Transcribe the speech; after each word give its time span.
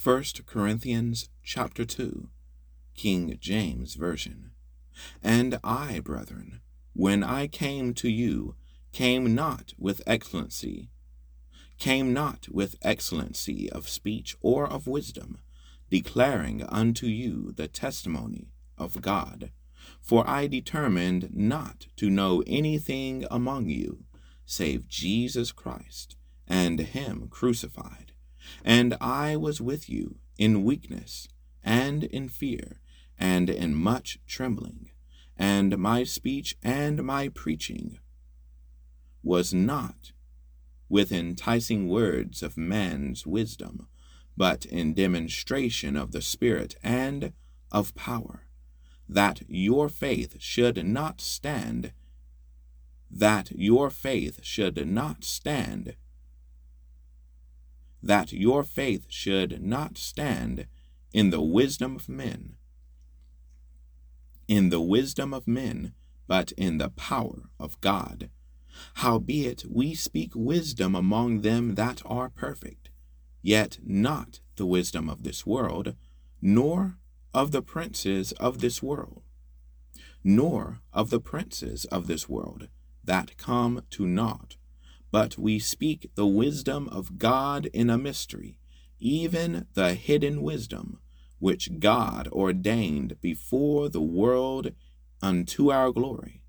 1 0.00 0.22
Corinthians 0.46 1.28
chapter 1.42 1.84
2, 1.84 2.28
King 2.94 3.36
James 3.40 3.96
Version. 3.96 4.52
And 5.24 5.58
I, 5.64 5.98
brethren, 5.98 6.60
when 6.92 7.24
I 7.24 7.48
came 7.48 7.94
to 7.94 8.08
you, 8.08 8.54
came 8.92 9.34
not 9.34 9.74
with 9.76 10.00
excellency, 10.06 10.90
came 11.78 12.12
not 12.12 12.46
with 12.48 12.76
excellency 12.80 13.68
of 13.70 13.88
speech 13.88 14.36
or 14.40 14.68
of 14.68 14.86
wisdom, 14.86 15.40
declaring 15.90 16.62
unto 16.62 17.08
you 17.08 17.50
the 17.56 17.66
testimony 17.66 18.52
of 18.78 19.00
God. 19.00 19.50
For 20.00 20.24
I 20.30 20.46
determined 20.46 21.30
not 21.34 21.88
to 21.96 22.08
know 22.08 22.44
anything 22.46 23.26
among 23.32 23.68
you 23.68 24.04
save 24.46 24.86
Jesus 24.86 25.50
Christ 25.50 26.14
and 26.46 26.78
Him 26.78 27.26
crucified. 27.28 28.12
And 28.64 28.96
I 29.00 29.36
was 29.36 29.60
with 29.60 29.88
you 29.88 30.16
in 30.36 30.64
weakness, 30.64 31.28
and 31.62 32.04
in 32.04 32.28
fear, 32.28 32.80
and 33.18 33.50
in 33.50 33.74
much 33.74 34.18
trembling. 34.26 34.90
And 35.36 35.78
my 35.78 36.04
speech 36.04 36.56
and 36.62 37.04
my 37.04 37.28
preaching 37.28 37.98
was 39.22 39.52
not 39.52 40.12
with 40.88 41.12
enticing 41.12 41.88
words 41.88 42.42
of 42.42 42.56
man's 42.56 43.26
wisdom, 43.26 43.88
but 44.36 44.64
in 44.64 44.94
demonstration 44.94 45.96
of 45.96 46.12
the 46.12 46.22
Spirit 46.22 46.76
and 46.82 47.32
of 47.70 47.94
power, 47.94 48.46
that 49.08 49.42
your 49.48 49.88
faith 49.88 50.36
should 50.40 50.84
not 50.86 51.20
stand, 51.20 51.92
that 53.10 53.50
your 53.52 53.90
faith 53.90 54.40
should 54.42 54.86
not 54.86 55.24
stand 55.24 55.96
that 58.02 58.32
your 58.32 58.62
faith 58.62 59.06
should 59.08 59.62
not 59.62 59.98
stand 59.98 60.66
in 61.12 61.30
the 61.30 61.40
wisdom 61.40 61.96
of 61.96 62.08
men, 62.08 62.54
in 64.46 64.70
the 64.70 64.80
wisdom 64.80 65.34
of 65.34 65.46
men, 65.46 65.92
but 66.26 66.52
in 66.52 66.78
the 66.78 66.90
power 66.90 67.50
of 67.58 67.80
God. 67.80 68.30
Howbeit 68.94 69.64
we 69.68 69.94
speak 69.94 70.32
wisdom 70.34 70.94
among 70.94 71.40
them 71.40 71.74
that 71.74 72.02
are 72.04 72.30
perfect, 72.30 72.90
yet 73.42 73.78
not 73.84 74.40
the 74.56 74.66
wisdom 74.66 75.08
of 75.08 75.22
this 75.22 75.44
world, 75.44 75.94
nor 76.40 76.98
of 77.34 77.50
the 77.50 77.62
princes 77.62 78.32
of 78.32 78.60
this 78.60 78.82
world, 78.82 79.22
nor 80.22 80.80
of 80.92 81.10
the 81.10 81.20
princes 81.20 81.84
of 81.86 82.06
this 82.06 82.28
world 82.28 82.68
that 83.02 83.36
come 83.36 83.82
to 83.90 84.06
naught 84.06 84.56
but 85.10 85.38
we 85.38 85.58
speak 85.58 86.10
the 86.14 86.26
wisdom 86.26 86.88
of 86.88 87.18
God 87.18 87.66
in 87.66 87.90
a 87.90 87.98
mystery, 87.98 88.58
even 88.98 89.66
the 89.74 89.94
hidden 89.94 90.42
wisdom, 90.42 90.98
which 91.38 91.78
God 91.78 92.28
ordained 92.28 93.20
before 93.20 93.88
the 93.88 94.02
world 94.02 94.72
unto 95.22 95.70
our 95.70 95.92
glory, 95.92 96.42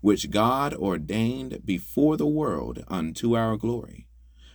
which 0.00 0.30
God 0.30 0.72
ordained 0.74 1.64
before 1.64 2.16
the 2.16 2.26
world 2.26 2.84
unto 2.88 3.36
our 3.36 3.56
glory, 3.56 4.08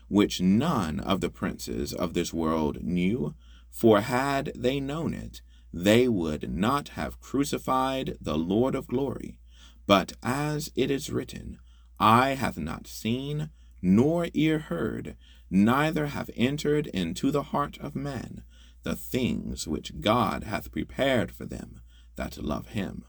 which 0.07 0.41
none 0.41 0.99
of 0.99 1.21
the 1.21 1.29
princes 1.29 1.93
of 1.93 2.13
this 2.13 2.33
world 2.33 2.81
knew, 2.81 3.35
for 3.69 4.01
had 4.01 4.51
they 4.55 4.79
known 4.79 5.13
it, 5.13 5.41
they 5.73 6.07
would 6.07 6.49
not 6.49 6.89
have 6.89 7.19
crucified 7.19 8.17
the 8.21 8.37
Lord 8.37 8.73
of 8.73 8.87
glory. 8.87 9.37
But 9.85 10.13
as 10.23 10.71
it 10.75 10.89
is 10.89 11.09
written, 11.09 11.59
eye 11.99 12.35
hath 12.35 12.57
not 12.57 12.87
seen, 12.87 13.49
nor 13.81 14.27
ear 14.33 14.59
heard, 14.59 15.15
neither 15.49 16.07
have 16.07 16.29
entered 16.35 16.87
into 16.87 17.31
the 17.31 17.43
heart 17.43 17.77
of 17.79 17.95
man 17.95 18.43
the 18.83 18.95
things 18.95 19.67
which 19.67 19.99
God 19.99 20.43
hath 20.45 20.71
prepared 20.71 21.31
for 21.31 21.45
them 21.45 21.81
that 22.15 22.37
love 22.37 22.69
him. 22.69 23.03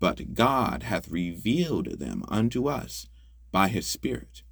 But 0.00 0.34
God 0.34 0.84
hath 0.84 1.08
revealed 1.08 1.98
them 1.98 2.22
unto 2.28 2.68
us 2.68 3.08
by 3.50 3.68
his 3.68 3.86
Spirit. 3.86 4.42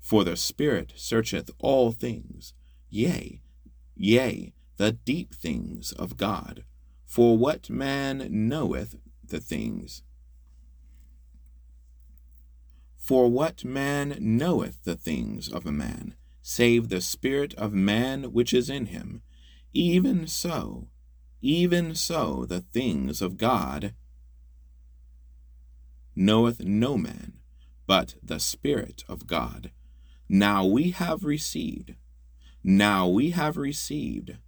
For 0.00 0.22
the 0.22 0.36
Spirit 0.36 0.92
searcheth 0.96 1.50
all 1.58 1.92
things, 1.92 2.52
yea, 2.90 3.40
yea, 3.94 4.52
the 4.76 4.92
deep 4.92 5.34
things 5.34 5.92
of 5.92 6.16
God. 6.16 6.64
For 7.06 7.38
what 7.38 7.70
man 7.70 8.28
knoweth 8.30 8.96
the 9.24 9.40
things 9.40 10.02
for 13.06 13.28
what 13.30 13.64
man 13.64 14.16
knoweth 14.18 14.82
the 14.82 14.96
things 14.96 15.48
of 15.48 15.64
a 15.64 15.70
man, 15.70 16.16
save 16.42 16.88
the 16.88 17.00
spirit 17.00 17.54
of 17.54 17.72
man 17.72 18.32
which 18.32 18.52
is 18.52 18.68
in 18.68 18.86
him? 18.86 19.22
Even 19.72 20.26
so, 20.26 20.88
even 21.40 21.94
so 21.94 22.44
the 22.48 22.62
things 22.62 23.22
of 23.22 23.36
God 23.36 23.94
knoweth 26.16 26.64
no 26.64 26.98
man, 26.98 27.34
but 27.86 28.16
the 28.20 28.40
Spirit 28.40 29.04
of 29.08 29.28
God. 29.28 29.70
Now 30.28 30.64
we 30.64 30.90
have 30.90 31.22
received, 31.22 31.94
now 32.64 33.06
we 33.06 33.30
have 33.30 33.56
received, 33.56 34.38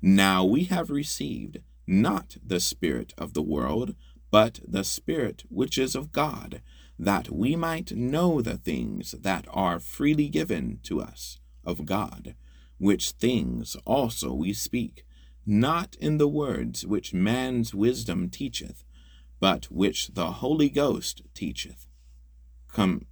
now 0.00 0.44
we 0.46 0.64
have 0.64 0.88
received 0.88 1.58
not 1.86 2.38
the 2.42 2.60
Spirit 2.60 3.12
of 3.18 3.34
the 3.34 3.42
world, 3.42 3.94
but 4.30 4.60
the 4.66 4.84
Spirit 4.84 5.44
which 5.50 5.76
is 5.76 5.94
of 5.94 6.10
God 6.10 6.62
that 6.98 7.30
we 7.30 7.56
might 7.56 7.92
know 7.92 8.40
the 8.40 8.56
things 8.56 9.12
that 9.12 9.46
are 9.50 9.78
freely 9.78 10.28
given 10.28 10.80
to 10.82 11.00
us 11.00 11.38
of 11.64 11.84
God, 11.84 12.34
which 12.78 13.10
things 13.10 13.76
also 13.84 14.32
we 14.32 14.52
speak, 14.52 15.04
not 15.44 15.94
in 15.96 16.18
the 16.18 16.28
words 16.28 16.86
which 16.86 17.12
man's 17.12 17.74
wisdom 17.74 18.28
teacheth, 18.28 18.84
but 19.40 19.66
which 19.66 20.08
the 20.14 20.32
Holy 20.32 20.70
Ghost 20.70 21.22
teacheth, 21.34 21.86
com- 22.68 23.06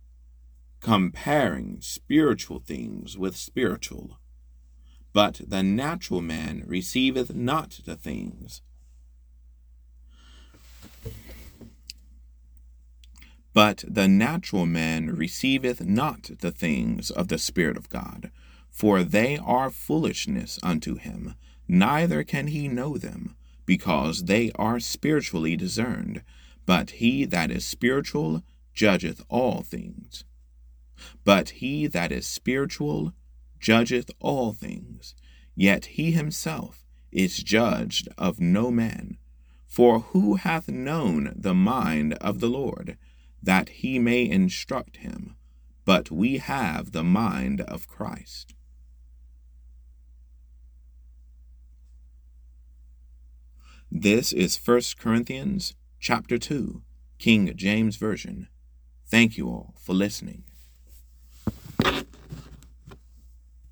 comparing 0.81 1.79
spiritual 1.81 2.61
things 2.61 3.17
with 3.19 3.37
spiritual. 3.37 4.19
But 5.13 5.43
the 5.47 5.63
natural 5.63 6.21
man 6.21 6.65
receiveth 6.67 7.35
not 7.35 7.81
the 7.85 7.97
things 7.97 8.63
But 13.55 13.85
the 13.87 14.09
natural 14.09 14.67
man 14.67 15.15
receiveth 15.15 15.81
not 15.81 16.31
the 16.41 16.51
things 16.51 17.11
of 17.13 17.29
the 17.29 17.39
Spirit 17.39 17.77
of 17.77 17.89
God, 17.89 18.33
for 18.69 19.05
they 19.05 19.39
are 19.39 19.71
foolishness 19.71 20.59
unto 20.63 20.97
him, 20.97 21.35
neither 21.69 22.25
can 22.25 22.49
he 22.49 22.67
know 22.67 22.99
them, 22.99 23.37
because 23.65 24.25
they 24.25 24.51
are 24.57 24.81
spiritually 24.81 25.57
discerned. 25.57 26.23
But 26.67 26.91
he 26.91 27.25
that 27.27 27.53
is 27.53 27.65
spiritual 27.65 28.43
judgeth 28.75 29.25
all 29.29 29.63
things. 29.63 30.25
But 31.23 31.51
he 31.51 31.87
that 31.87 32.11
is 32.11 32.27
spiritual 32.27 33.13
judgeth 33.61 34.11
all 34.19 34.53
things, 34.53 35.15
yet 35.55 35.85
he 35.87 36.11
himself 36.11 36.85
is 37.13 37.37
judged 37.37 38.09
of 38.19 38.41
no 38.41 38.73
man. 38.73 39.17
For 39.65 40.01
who 40.01 40.35
hath 40.35 40.69
known 40.69 41.33
the 41.37 41.55
mind 41.55 42.15
of 42.15 42.41
the 42.41 42.49
Lord? 42.49 42.97
That 43.45 43.69
he 43.69 43.99
may 43.99 44.29
instruct 44.29 44.99
him, 44.99 45.37
but 45.85 46.11
we 46.11 46.39
have 46.39 46.93
the 46.93 47.05
mind 47.05 47.61
of 47.61 47.87
Christ. 47.87 48.55
This 53.91 54.33
is 54.33 54.59
1 54.59 54.81
Corinthians 54.99 55.75
chapter 56.01 56.39
2, 56.39 56.83
King 57.19 57.53
James 57.55 57.97
Version. 57.97 58.49
Thank 59.07 59.37
you 59.37 59.49
all 59.49 59.75
for 59.79 59.93
listening. 59.93 60.45